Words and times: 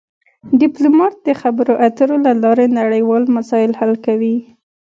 ډیپلومات 0.61 1.13
د 1.27 1.29
خبرو 1.41 1.73
اترو 1.87 2.15
له 2.25 2.31
لارې 2.43 2.65
نړیوال 2.79 3.23
مسایل 3.37 3.71
حل 3.79 3.93
کوي 4.05 4.35